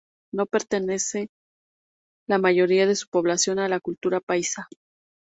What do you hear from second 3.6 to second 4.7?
la cultura paisa.